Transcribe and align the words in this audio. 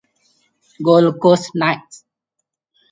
Gold 0.79 1.19
Coast 1.21 1.53
Knights 1.53 2.05